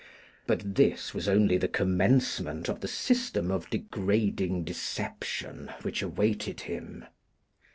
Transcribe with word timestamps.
But 0.47 0.73
this 0.73 1.13
was 1.13 1.29
only 1.29 1.57
the 1.59 1.67
commencement 1.67 2.67
of 2.69 2.79
the 2.81 2.87
system 2.87 3.51
of 3.51 3.69
degrading 3.69 4.63
deception 4.63 5.71
which 5.83 6.01
awaited 6.01 6.61
him. 6.61 7.05